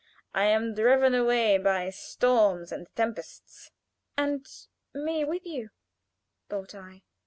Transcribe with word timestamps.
I 0.33 0.45
am 0.45 0.73
driven 0.73 1.13
away 1.13 1.59
by 1.59 1.91
storms 1.91 2.71
and 2.71 2.87
tempests." 2.95 3.69
"And 4.17 4.47
me 4.95 5.23
with 5.23 5.45
you," 5.45 5.69
thought 6.49 6.73
I. 6.73 7.03